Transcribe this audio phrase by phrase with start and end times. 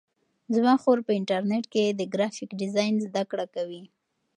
[0.55, 3.83] زما خور په انټرنیټ کې د گرافیک ډیزاین زده کړه کوي.